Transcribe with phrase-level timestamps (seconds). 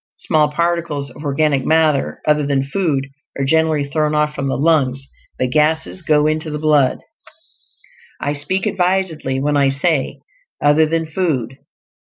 [0.17, 3.07] Small particles of organic matter other than food
[3.37, 7.01] are generally thrown off from the lungs; but gases go into the blood.
[8.19, 10.19] I speak advisedly when I say
[10.59, 11.59] "other than food."